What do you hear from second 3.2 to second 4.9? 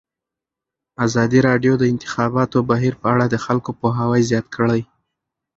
د خلکو پوهاوی زیات کړی.